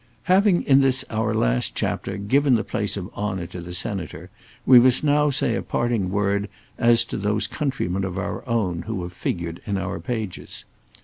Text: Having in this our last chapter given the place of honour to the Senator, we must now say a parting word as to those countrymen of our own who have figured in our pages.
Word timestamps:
Having 0.23 0.63
in 0.63 0.81
this 0.81 1.05
our 1.11 1.31
last 1.31 1.75
chapter 1.75 2.17
given 2.17 2.55
the 2.55 2.63
place 2.63 2.97
of 2.97 3.13
honour 3.13 3.45
to 3.45 3.61
the 3.61 3.71
Senator, 3.71 4.31
we 4.65 4.79
must 4.79 5.03
now 5.03 5.29
say 5.29 5.53
a 5.53 5.61
parting 5.61 6.09
word 6.09 6.49
as 6.75 7.05
to 7.05 7.17
those 7.17 7.45
countrymen 7.45 8.03
of 8.03 8.17
our 8.17 8.43
own 8.49 8.81
who 8.87 9.03
have 9.03 9.13
figured 9.13 9.61
in 9.65 9.77
our 9.77 9.99
pages. 9.99 10.65